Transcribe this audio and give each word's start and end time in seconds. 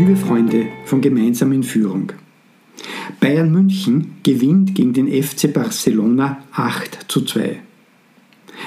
Liebe 0.00 0.16
Freunde 0.16 0.68
von 0.86 1.02
Gemeinsam 1.02 1.52
in 1.52 1.62
Führung. 1.62 2.12
Bayern 3.20 3.52
München 3.52 4.12
gewinnt 4.22 4.74
gegen 4.74 4.94
den 4.94 5.08
FC 5.08 5.52
Barcelona 5.52 6.42
8 6.52 7.04
zu 7.06 7.20
2. 7.20 7.60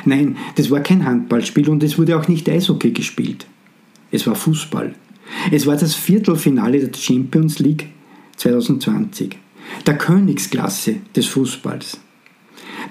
Nein, 0.05 0.37
das 0.53 0.69
war 0.69 0.81
kein 0.81 1.03
Handballspiel 1.03 1.69
und 1.69 1.81
es 1.81 1.97
wurde 1.97 2.19
auch 2.19 2.27
nicht 2.27 2.47
Eishockey 2.47 2.91
gespielt. 2.91 3.47
Es 4.11 4.27
war 4.27 4.35
Fußball. 4.35 4.93
Es 5.51 5.65
war 5.65 5.75
das 5.75 5.95
Viertelfinale 5.95 6.87
der 6.87 6.95
Champions 6.95 7.57
League 7.57 7.87
2020, 8.35 9.35
der 9.87 9.97
Königsklasse 9.97 10.97
des 11.15 11.25
Fußballs. 11.25 11.99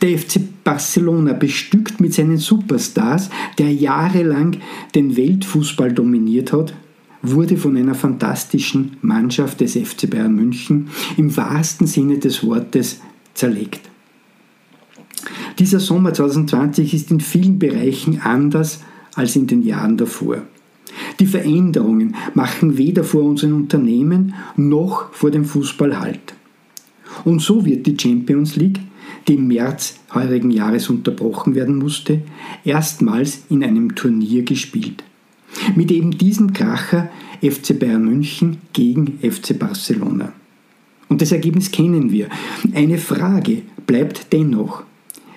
Der 0.00 0.18
FC 0.18 0.40
Barcelona, 0.64 1.32
bestückt 1.32 2.00
mit 2.00 2.12
seinen 2.12 2.38
Superstars, 2.38 3.30
der 3.59 3.72
jahrelang 3.72 4.56
den 4.96 5.16
Weltfußball 5.16 5.93
dominiert 5.93 6.52
hat, 6.52 6.74
wurde 7.22 7.57
von 7.57 7.76
einer 7.76 7.94
fantastischen 7.94 8.96
Mannschaft 9.00 9.61
des 9.61 9.75
FC 9.75 10.11
Bayern 10.11 10.35
München 10.35 10.89
im 11.17 11.35
wahrsten 11.36 11.86
Sinne 11.86 12.18
des 12.18 12.44
Wortes 12.44 13.00
zerlegt. 13.35 13.80
Dieser 15.58 15.80
Sommer 15.80 16.13
2020 16.13 16.94
ist 16.94 17.11
in 17.11 17.21
vielen 17.21 17.58
Bereichen 17.58 18.21
anders 18.21 18.80
als 19.14 19.36
in 19.36 19.46
den 19.46 19.63
Jahren 19.63 19.96
davor. 19.96 20.43
Die 21.21 21.27
Veränderungen 21.27 22.16
machen 22.35 22.79
weder 22.79 23.04
vor 23.04 23.22
unseren 23.22 23.52
Unternehmen 23.52 24.35
noch 24.57 25.13
vor 25.13 25.30
dem 25.30 25.44
Fußball 25.44 26.00
Halt. 26.00 26.35
Und 27.25 27.41
so 27.41 27.64
wird 27.64 27.86
die 27.86 27.96
Champions 27.99 28.57
League, 28.57 28.80
die 29.29 29.35
im 29.35 29.46
März 29.46 30.00
heurigen 30.14 30.50
Jahres 30.50 30.91
unterbrochen 30.91 31.54
werden 31.54 31.79
musste, 31.79 32.22
erstmals 32.64 33.42
in 33.50 33.62
einem 33.62 33.94
Turnier 33.94 34.42
gespielt. 34.42 35.05
Mit 35.74 35.91
eben 35.91 36.16
diesem 36.16 36.52
Kracher 36.52 37.11
FC 37.40 37.78
Bayern 37.78 38.04
München 38.04 38.58
gegen 38.72 39.18
FC 39.18 39.58
Barcelona. 39.58 40.32
Und 41.08 41.20
das 41.20 41.32
Ergebnis 41.32 41.70
kennen 41.70 42.10
wir. 42.10 42.28
Eine 42.74 42.98
Frage 42.98 43.62
bleibt 43.86 44.32
dennoch. 44.32 44.84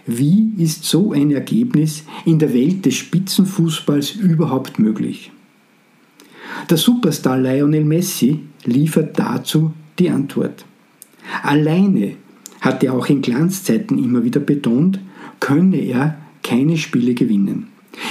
Wie 0.08 0.52
ist 0.58 0.86
so 0.86 1.12
ein 1.12 1.32
Ergebnis 1.32 2.04
in 2.26 2.40
der 2.40 2.54
Welt 2.54 2.86
des 2.86 2.96
Spitzenfußballs 2.96 4.12
überhaupt 4.12 4.80
möglich? 4.80 5.32
Der 6.70 6.78
Superstar 6.78 7.38
Lionel 7.38 7.84
Messi 7.84 8.40
liefert 8.64 9.18
dazu 9.20 9.74
die 10.00 10.10
Antwort. 10.10 10.66
Alleine, 11.44 12.14
hat 12.62 12.84
er 12.84 12.94
auch 12.94 13.08
in 13.08 13.22
Glanzzeiten 13.22 14.04
immer 14.04 14.24
wieder 14.24 14.40
betont, 14.40 15.00
könne 15.40 15.78
er 15.78 16.18
keine 16.42 16.78
Spiele 16.78 17.14
gewinnen. 17.14 17.68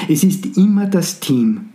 Es 0.08 0.22
ist 0.22 0.56
immer 0.56 0.86
das 0.86 1.20
Team 1.20 1.66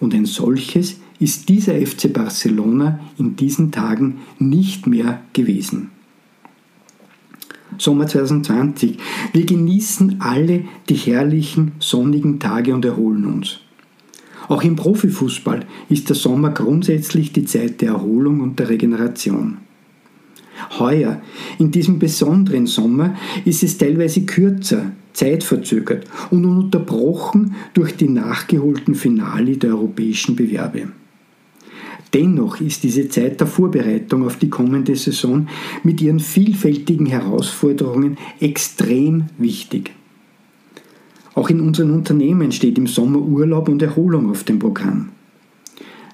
und 0.00 0.14
ein 0.14 0.26
solches 0.26 0.96
ist 1.18 1.48
dieser 1.48 1.74
FC 1.74 2.12
Barcelona 2.12 2.98
in 3.18 3.36
diesen 3.36 3.70
Tagen 3.70 4.20
nicht 4.38 4.86
mehr 4.86 5.22
gewesen. 5.34 5.90
Sommer 7.78 8.06
2020. 8.06 8.98
Wir 9.32 9.46
genießen 9.46 10.20
alle 10.20 10.64
die 10.88 10.94
herrlichen 10.94 11.72
sonnigen 11.78 12.40
Tage 12.40 12.74
und 12.74 12.84
erholen 12.84 13.26
uns. 13.26 13.60
Auch 14.48 14.64
im 14.64 14.74
Profifußball 14.74 15.64
ist 15.88 16.08
der 16.08 16.16
Sommer 16.16 16.50
grundsätzlich 16.50 17.32
die 17.32 17.44
Zeit 17.44 17.80
der 17.80 17.90
Erholung 17.90 18.40
und 18.40 18.58
der 18.58 18.68
Regeneration. 18.68 19.58
Heuer, 20.80 21.22
in 21.58 21.70
diesem 21.70 21.98
besonderen 21.98 22.66
Sommer, 22.66 23.14
ist 23.44 23.62
es 23.62 23.78
teilweise 23.78 24.22
kürzer, 24.22 24.92
zeitverzögert 25.12 26.06
und 26.30 26.44
unterbrochen 26.44 27.54
durch 27.74 27.96
die 27.96 28.08
nachgeholten 28.08 28.94
Finale 28.94 29.56
der 29.56 29.70
europäischen 29.70 30.34
Bewerbe. 30.34 30.88
Dennoch 32.12 32.60
ist 32.60 32.82
diese 32.82 33.08
Zeit 33.08 33.38
der 33.38 33.46
Vorbereitung 33.46 34.24
auf 34.24 34.36
die 34.36 34.50
kommende 34.50 34.96
Saison 34.96 35.46
mit 35.84 36.00
ihren 36.00 36.18
vielfältigen 36.18 37.06
Herausforderungen 37.06 38.18
extrem 38.40 39.26
wichtig. 39.38 39.92
Auch 41.34 41.50
in 41.50 41.60
unseren 41.60 41.92
Unternehmen 41.92 42.50
steht 42.50 42.78
im 42.78 42.88
Sommer 42.88 43.20
Urlaub 43.20 43.68
und 43.68 43.80
Erholung 43.80 44.30
auf 44.30 44.42
dem 44.42 44.58
Programm. 44.58 45.10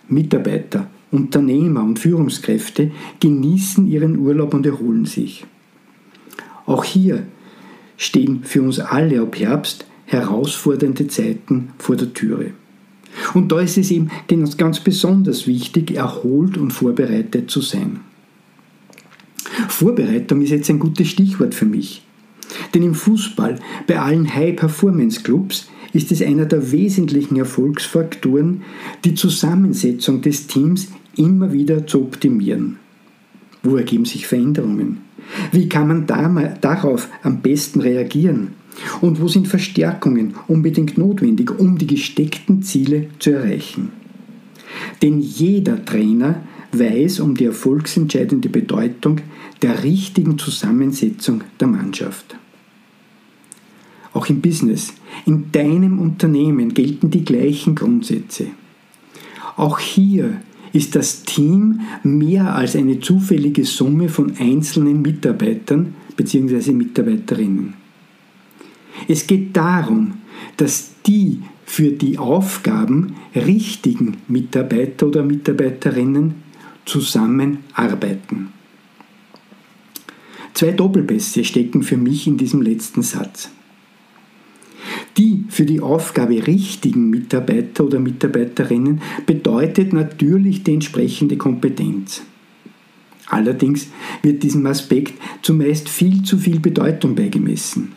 Mitarbeiter, 0.08 0.88
Unternehmer 1.10 1.82
und 1.82 1.98
Führungskräfte 1.98 2.90
genießen 3.20 3.86
ihren 3.86 4.18
Urlaub 4.18 4.54
und 4.54 4.66
erholen 4.66 5.06
sich. 5.06 5.46
Auch 6.66 6.84
hier 6.84 7.26
stehen 7.96 8.42
für 8.42 8.62
uns 8.62 8.80
alle 8.80 9.20
ab 9.20 9.38
Herbst 9.38 9.86
herausfordernde 10.06 11.06
Zeiten 11.08 11.70
vor 11.78 11.96
der 11.96 12.12
Türe. 12.12 12.52
Und 13.34 13.50
da 13.50 13.60
ist 13.60 13.78
es 13.78 13.90
eben 13.90 14.10
ganz 14.56 14.80
besonders 14.80 15.46
wichtig, 15.46 15.92
erholt 15.92 16.58
und 16.58 16.72
vorbereitet 16.72 17.50
zu 17.50 17.60
sein. 17.60 18.00
Vorbereitung 19.68 20.42
ist 20.42 20.50
jetzt 20.50 20.70
ein 20.70 20.78
gutes 20.78 21.08
Stichwort 21.08 21.54
für 21.54 21.64
mich. 21.64 22.02
Denn 22.74 22.82
im 22.82 22.94
Fußball, 22.94 23.58
bei 23.86 23.98
allen 23.98 24.32
High-Performance-Clubs, 24.32 25.68
ist 25.92 26.12
es 26.12 26.22
einer 26.22 26.46
der 26.46 26.72
wesentlichen 26.72 27.36
Erfolgsfaktoren, 27.36 28.62
die 29.04 29.14
Zusammensetzung 29.14 30.22
des 30.22 30.46
Teams 30.46 30.88
immer 31.16 31.52
wieder 31.52 31.86
zu 31.86 32.02
optimieren. 32.02 32.76
Wo 33.62 33.76
ergeben 33.76 34.04
sich 34.04 34.26
Veränderungen? 34.26 34.98
Wie 35.52 35.68
kann 35.68 35.88
man 35.88 36.06
darauf 36.60 37.08
am 37.22 37.40
besten 37.40 37.80
reagieren? 37.80 38.52
Und 39.00 39.20
wo 39.20 39.28
sind 39.28 39.48
Verstärkungen 39.48 40.34
unbedingt 40.48 40.98
notwendig, 40.98 41.58
um 41.58 41.78
die 41.78 41.86
gesteckten 41.86 42.62
Ziele 42.62 43.08
zu 43.18 43.30
erreichen? 43.30 43.90
Denn 45.02 45.20
jeder 45.20 45.84
Trainer 45.84 46.42
weiß 46.72 47.20
um 47.20 47.34
die 47.34 47.46
erfolgsentscheidende 47.46 48.48
Bedeutung 48.48 49.20
der 49.62 49.82
richtigen 49.82 50.38
Zusammensetzung 50.38 51.42
der 51.58 51.68
Mannschaft. 51.68 52.36
Auch 54.16 54.30
im 54.30 54.40
Business, 54.40 54.94
in 55.26 55.52
deinem 55.52 55.98
Unternehmen 55.98 56.72
gelten 56.72 57.10
die 57.10 57.22
gleichen 57.22 57.74
Grundsätze. 57.74 58.46
Auch 59.58 59.78
hier 59.78 60.40
ist 60.72 60.96
das 60.96 61.24
Team 61.24 61.80
mehr 62.02 62.54
als 62.54 62.76
eine 62.76 63.00
zufällige 63.00 63.66
Summe 63.66 64.08
von 64.08 64.32
einzelnen 64.38 65.02
Mitarbeitern 65.02 65.94
bzw. 66.16 66.72
Mitarbeiterinnen. 66.72 67.74
Es 69.06 69.26
geht 69.26 69.54
darum, 69.54 70.14
dass 70.56 70.92
die 71.06 71.42
für 71.66 71.90
die 71.90 72.16
Aufgaben 72.16 73.16
richtigen 73.34 74.16
Mitarbeiter 74.28 75.08
oder 75.08 75.24
Mitarbeiterinnen 75.24 76.36
zusammenarbeiten. 76.86 78.48
Zwei 80.54 80.70
Doppelbässe 80.70 81.44
stecken 81.44 81.82
für 81.82 81.98
mich 81.98 82.26
in 82.26 82.38
diesem 82.38 82.62
letzten 82.62 83.02
Satz. 83.02 83.50
Die 85.18 85.44
für 85.48 85.64
die 85.64 85.80
Aufgabe 85.80 86.46
richtigen 86.46 87.08
Mitarbeiter 87.08 87.84
oder 87.84 87.98
Mitarbeiterinnen 87.98 89.00
bedeutet 89.24 89.92
natürlich 89.92 90.62
die 90.62 90.74
entsprechende 90.74 91.36
Kompetenz. 91.36 92.22
Allerdings 93.28 93.88
wird 94.22 94.42
diesem 94.42 94.66
Aspekt 94.66 95.14
zumeist 95.42 95.88
viel 95.88 96.22
zu 96.22 96.38
viel 96.38 96.60
Bedeutung 96.60 97.14
beigemessen. 97.14 97.92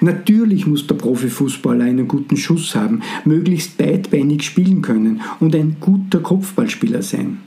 Natürlich 0.00 0.66
muss 0.66 0.86
der 0.86 0.96
Profifußballer 0.96 1.84
einen 1.84 2.06
guten 2.06 2.36
Schuss 2.36 2.74
haben, 2.74 3.00
möglichst 3.24 3.78
beidbeinig 3.78 4.42
spielen 4.42 4.82
können 4.82 5.22
und 5.40 5.54
ein 5.54 5.76
guter 5.80 6.20
Kopfballspieler 6.20 7.02
sein. 7.02 7.38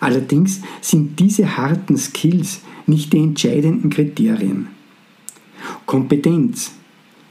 Allerdings 0.00 0.62
sind 0.80 1.18
diese 1.18 1.56
harten 1.56 1.96
Skills 1.96 2.60
nicht 2.86 3.12
die 3.12 3.18
entscheidenden 3.18 3.90
Kriterien. 3.90 4.68
Kompetenz, 5.86 6.72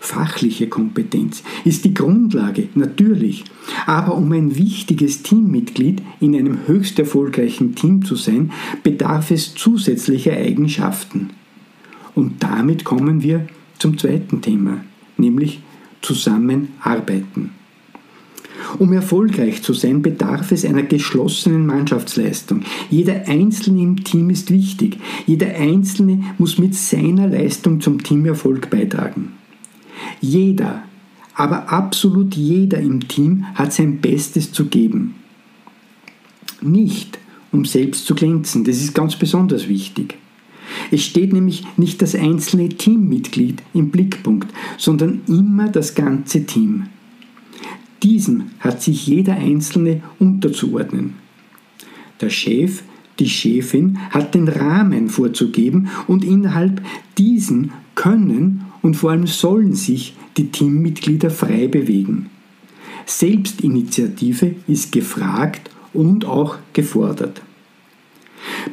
fachliche 0.01 0.67
Kompetenz 0.67 1.43
ist 1.63 1.85
die 1.85 1.93
Grundlage, 1.93 2.67
natürlich. 2.73 3.45
Aber 3.85 4.15
um 4.15 4.31
ein 4.31 4.57
wichtiges 4.57 5.21
Teammitglied 5.21 6.01
in 6.19 6.35
einem 6.35 6.67
höchst 6.67 6.97
erfolgreichen 6.99 7.75
Team 7.75 8.03
zu 8.03 8.15
sein, 8.15 8.51
bedarf 8.83 9.31
es 9.31 9.53
zusätzlicher 9.53 10.33
Eigenschaften. 10.33 11.29
Und 12.15 12.43
damit 12.43 12.83
kommen 12.83 13.21
wir 13.21 13.47
zum 13.77 13.97
zweiten 13.97 14.41
Thema, 14.41 14.83
nämlich 15.17 15.61
Zusammenarbeiten. 16.01 17.51
Um 18.79 18.93
erfolgreich 18.93 19.61
zu 19.61 19.73
sein, 19.73 20.01
bedarf 20.01 20.51
es 20.51 20.65
einer 20.65 20.83
geschlossenen 20.83 21.65
Mannschaftsleistung. 21.65 22.61
Jeder 22.89 23.27
Einzelne 23.27 23.81
im 23.83 24.03
Team 24.03 24.31
ist 24.31 24.49
wichtig. 24.49 24.97
Jeder 25.27 25.55
Einzelne 25.55 26.23
muss 26.39 26.57
mit 26.57 26.73
seiner 26.73 27.27
Leistung 27.27 27.81
zum 27.81 28.01
Teamerfolg 28.01 28.69
beitragen. 28.69 29.33
Jeder, 30.21 30.83
aber 31.33 31.69
absolut 31.71 32.35
jeder 32.35 32.79
im 32.79 33.07
Team 33.07 33.45
hat 33.55 33.73
sein 33.73 33.99
Bestes 33.99 34.51
zu 34.51 34.65
geben. 34.67 35.15
Nicht, 36.61 37.17
um 37.51 37.65
selbst 37.65 38.05
zu 38.05 38.13
glänzen, 38.13 38.63
das 38.63 38.77
ist 38.77 38.93
ganz 38.93 39.15
besonders 39.15 39.67
wichtig. 39.67 40.15
Es 40.91 41.03
steht 41.03 41.33
nämlich 41.33 41.65
nicht 41.77 42.01
das 42.01 42.15
einzelne 42.15 42.69
Teammitglied 42.69 43.61
im 43.73 43.89
Blickpunkt, 43.89 44.53
sondern 44.77 45.21
immer 45.27 45.67
das 45.67 45.95
ganze 45.95 46.45
Team. 46.45 46.85
Diesem 48.03 48.51
hat 48.59 48.81
sich 48.81 49.07
jeder 49.07 49.35
Einzelne 49.35 50.01
unterzuordnen. 50.19 51.15
Der 52.19 52.29
Chef, 52.29 52.83
die 53.19 53.29
Chefin 53.29 53.97
hat 54.11 54.33
den 54.33 54.47
Rahmen 54.47 55.09
vorzugeben 55.09 55.89
und 56.07 56.23
innerhalb 56.23 56.81
diesen 57.17 57.71
können 57.95 58.65
und 58.81 58.95
vor 58.95 59.11
allem 59.11 59.27
sollen 59.27 59.73
sich 59.73 60.15
die 60.37 60.49
Teammitglieder 60.51 61.29
frei 61.29 61.67
bewegen. 61.67 62.29
Selbstinitiative 63.05 64.55
ist 64.67 64.91
gefragt 64.91 65.69
und 65.93 66.25
auch 66.25 66.57
gefordert. 66.73 67.41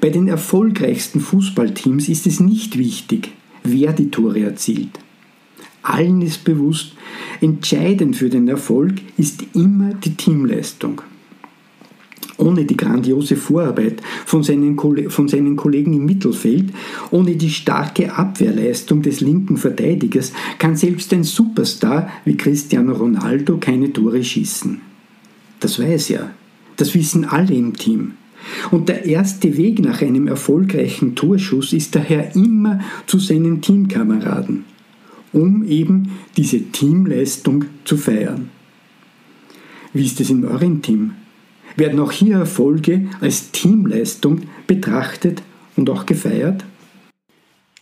Bei 0.00 0.10
den 0.10 0.28
erfolgreichsten 0.28 1.20
Fußballteams 1.20 2.08
ist 2.08 2.26
es 2.26 2.40
nicht 2.40 2.78
wichtig, 2.78 3.31
wer 3.64 3.93
die 3.93 4.10
Tore 4.10 4.40
erzielt. 4.40 4.99
Allen 5.82 6.22
ist 6.22 6.44
bewusst, 6.44 6.93
entscheidend 7.40 8.16
für 8.16 8.28
den 8.28 8.49
Erfolg 8.49 9.00
ist 9.16 9.44
immer 9.54 9.94
die 9.94 10.14
Teamleistung. 10.14 11.02
Ohne 12.38 12.64
die 12.64 12.76
grandiose 12.76 13.37
Vorarbeit 13.37 14.00
von 14.25 14.44
seinen, 14.44 14.79
von 15.11 15.29
seinen 15.29 15.56
Kollegen 15.56 15.93
im 15.93 16.06
Mittelfeld, 16.06 16.73
ohne 17.11 17.35
die 17.37 17.50
starke 17.50 18.14
Abwehrleistung 18.14 19.02
des 19.02 19.20
linken 19.20 19.56
Verteidigers 19.56 20.32
kann 20.58 20.76
selbst 20.76 21.12
ein 21.12 21.25
Superstar 21.25 22.08
wie 22.25 22.37
Cristiano 22.37 22.93
Ronaldo 22.93 23.58
keine 23.58 23.93
Tore 23.93 24.23
schießen. 24.23 24.81
Das 25.58 25.81
weiß 25.81 26.11
er. 26.11 26.31
Das 26.76 26.94
wissen 26.94 27.25
alle 27.25 27.55
im 27.55 27.75
Team. 27.75 28.12
Und 28.70 28.88
der 28.88 29.05
erste 29.05 29.56
Weg 29.56 29.81
nach 29.81 30.00
einem 30.00 30.29
erfolgreichen 30.29 31.17
Torschuss 31.17 31.73
ist 31.73 31.96
daher 31.96 32.35
immer 32.37 32.81
zu 33.06 33.19
seinen 33.19 33.61
Teamkameraden, 33.61 34.64
um 35.32 35.64
eben 35.64 36.12
diese 36.37 36.61
Teamleistung 36.61 37.64
zu 37.85 37.96
feiern. 37.96 38.50
Wie 39.93 40.05
ist 40.05 40.20
es 40.20 40.31
in 40.31 40.44
eurem 40.44 40.82
Team? 40.82 41.12
Werden 41.78 42.00
auch 42.00 42.10
hier 42.10 42.38
Erfolge 42.38 43.08
als 43.20 43.52
Teamleistung 43.52 44.42
betrachtet 44.66 45.44
und 45.76 45.88
auch 45.88 46.06
gefeiert? 46.06 46.64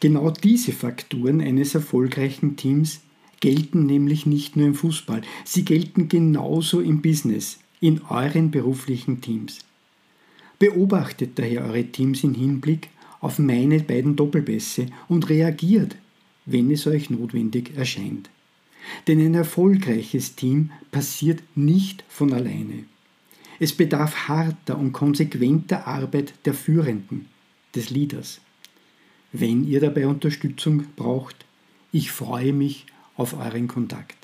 Genau 0.00 0.30
diese 0.30 0.72
Faktoren 0.72 1.40
eines 1.40 1.74
erfolgreichen 1.74 2.56
Teams 2.56 3.00
gelten 3.40 3.86
nämlich 3.86 4.26
nicht 4.26 4.54
nur 4.54 4.66
im 4.66 4.74
Fußball, 4.74 5.22
sie 5.46 5.64
gelten 5.64 6.10
genauso 6.10 6.82
im 6.82 7.00
Business, 7.00 7.58
in 7.80 8.02
euren 8.10 8.50
beruflichen 8.50 9.22
Teams. 9.22 9.60
Beobachtet 10.58 11.38
daher 11.38 11.64
eure 11.64 11.84
Teams 11.84 12.22
im 12.22 12.34
Hinblick 12.34 12.90
auf 13.22 13.38
meine 13.38 13.80
beiden 13.80 14.14
Doppelbässe 14.14 14.88
und 15.08 15.30
reagiert, 15.30 15.96
wenn 16.44 16.70
es 16.70 16.86
euch 16.86 17.08
notwendig 17.08 17.74
erscheint. 17.74 18.28
Denn 19.06 19.20
ein 19.20 19.34
erfolgreiches 19.34 20.36
Team 20.36 20.70
passiert 20.92 21.42
nicht 21.54 22.04
von 22.08 22.34
alleine. 22.34 22.84
Es 23.58 23.72
bedarf 23.72 24.28
harter 24.28 24.78
und 24.78 24.92
konsequenter 24.92 25.86
Arbeit 25.86 26.34
der 26.44 26.54
Führenden, 26.54 27.26
des 27.74 27.90
Leaders. 27.90 28.40
Wenn 29.32 29.66
ihr 29.66 29.80
dabei 29.80 30.06
Unterstützung 30.06 30.84
braucht, 30.96 31.44
ich 31.92 32.10
freue 32.10 32.52
mich 32.52 32.86
auf 33.16 33.34
euren 33.34 33.68
Kontakt. 33.68 34.16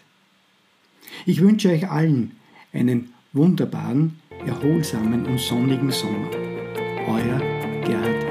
Ich 1.27 1.41
wünsche 1.41 1.71
euch 1.71 1.89
allen 1.91 2.33
einen 2.73 3.13
wunderbaren, 3.33 4.19
erholsamen 4.47 5.27
und 5.27 5.39
sonnigen 5.39 5.91
Sommer. 5.91 6.31
Euer 7.07 7.41
Gerhard 7.85 8.22